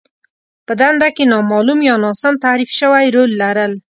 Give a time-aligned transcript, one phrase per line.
[0.67, 3.73] په دنده کې نامالوم يا ناسم تعريف شوی رول لرل.